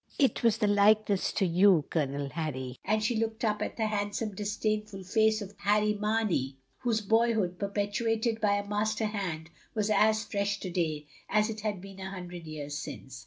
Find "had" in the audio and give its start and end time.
11.59-11.81